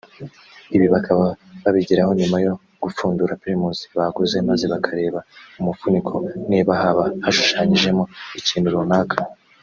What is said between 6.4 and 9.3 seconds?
niba haba hashushanyijeho ikintu runaka